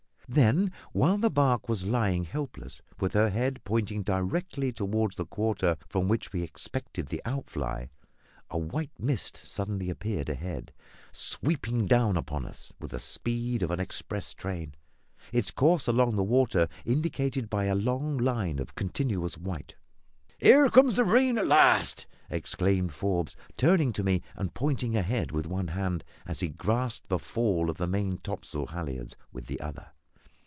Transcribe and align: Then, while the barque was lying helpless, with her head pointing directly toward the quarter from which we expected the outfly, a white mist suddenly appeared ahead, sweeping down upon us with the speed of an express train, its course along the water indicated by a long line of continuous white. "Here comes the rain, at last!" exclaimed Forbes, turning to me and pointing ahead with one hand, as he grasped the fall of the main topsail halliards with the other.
Then, 0.33 0.71
while 0.93 1.17
the 1.17 1.29
barque 1.29 1.67
was 1.67 1.83
lying 1.83 2.23
helpless, 2.23 2.81
with 3.01 3.11
her 3.11 3.31
head 3.31 3.59
pointing 3.65 4.01
directly 4.01 4.71
toward 4.71 5.11
the 5.11 5.25
quarter 5.25 5.75
from 5.89 6.07
which 6.07 6.31
we 6.31 6.41
expected 6.41 7.07
the 7.07 7.21
outfly, 7.25 7.87
a 8.49 8.57
white 8.57 8.97
mist 8.97 9.41
suddenly 9.43 9.89
appeared 9.89 10.29
ahead, 10.29 10.71
sweeping 11.11 11.85
down 11.85 12.15
upon 12.15 12.45
us 12.45 12.71
with 12.79 12.91
the 12.91 12.97
speed 13.01 13.61
of 13.61 13.71
an 13.71 13.81
express 13.81 14.33
train, 14.33 14.73
its 15.33 15.51
course 15.51 15.85
along 15.85 16.15
the 16.15 16.23
water 16.23 16.69
indicated 16.85 17.49
by 17.49 17.65
a 17.65 17.75
long 17.75 18.17
line 18.17 18.57
of 18.57 18.73
continuous 18.73 19.37
white. 19.37 19.75
"Here 20.37 20.69
comes 20.69 20.95
the 20.95 21.03
rain, 21.03 21.37
at 21.39 21.45
last!" 21.47 22.07
exclaimed 22.29 22.93
Forbes, 22.93 23.35
turning 23.57 23.91
to 23.91 24.01
me 24.05 24.21
and 24.37 24.53
pointing 24.53 24.95
ahead 24.95 25.33
with 25.33 25.45
one 25.45 25.67
hand, 25.67 26.05
as 26.25 26.39
he 26.39 26.47
grasped 26.47 27.09
the 27.09 27.19
fall 27.19 27.69
of 27.69 27.75
the 27.75 27.85
main 27.85 28.17
topsail 28.19 28.67
halliards 28.67 29.17
with 29.33 29.47
the 29.47 29.59
other. 29.59 29.87